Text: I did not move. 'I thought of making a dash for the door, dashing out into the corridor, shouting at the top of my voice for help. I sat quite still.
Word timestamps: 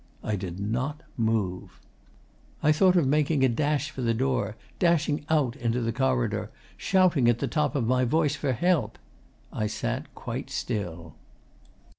I 0.23 0.35
did 0.35 0.59
not 0.59 1.03
move. 1.15 1.79
'I 2.63 2.71
thought 2.71 2.95
of 2.95 3.05
making 3.05 3.43
a 3.43 3.47
dash 3.47 3.91
for 3.91 4.01
the 4.01 4.15
door, 4.15 4.55
dashing 4.79 5.23
out 5.29 5.55
into 5.55 5.79
the 5.79 5.93
corridor, 5.93 6.49
shouting 6.75 7.29
at 7.29 7.37
the 7.37 7.47
top 7.47 7.75
of 7.75 7.85
my 7.85 8.03
voice 8.03 8.35
for 8.35 8.51
help. 8.53 8.97
I 9.53 9.67
sat 9.67 10.15
quite 10.15 10.49
still. 10.49 11.13